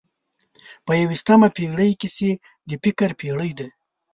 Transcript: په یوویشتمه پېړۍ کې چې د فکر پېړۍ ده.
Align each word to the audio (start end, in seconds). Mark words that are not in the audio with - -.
په 0.85 0.91
یوویشتمه 1.01 1.49
پېړۍ 1.55 1.91
کې 1.99 2.09
چې 2.17 2.29
د 2.69 2.71
فکر 2.83 3.09
پېړۍ 3.19 3.51
ده. 3.59 3.67